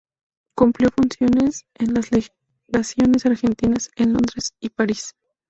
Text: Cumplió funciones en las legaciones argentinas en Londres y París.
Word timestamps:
Cumplió 0.55 0.89
funciones 0.89 1.67
en 1.75 1.93
las 1.93 2.09
legaciones 2.11 3.27
argentinas 3.27 3.91
en 3.95 4.13
Londres 4.13 4.55
y 4.59 4.69
París. 4.69 5.13